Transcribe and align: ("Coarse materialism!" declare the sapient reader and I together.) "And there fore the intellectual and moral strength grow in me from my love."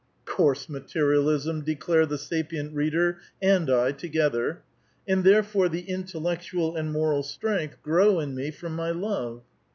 ("Coarse 0.25 0.67
materialism!" 0.67 1.61
declare 1.63 2.07
the 2.07 2.17
sapient 2.17 2.73
reader 2.73 3.19
and 3.39 3.69
I 3.69 3.91
together.) 3.91 4.63
"And 5.07 5.23
there 5.23 5.43
fore 5.43 5.69
the 5.69 5.81
intellectual 5.87 6.75
and 6.75 6.91
moral 6.91 7.21
strength 7.21 7.79
grow 7.83 8.19
in 8.19 8.33
me 8.33 8.49
from 8.49 8.75
my 8.75 8.89
love." 8.89 9.43